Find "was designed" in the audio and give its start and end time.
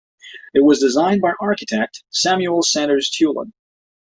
0.65-1.21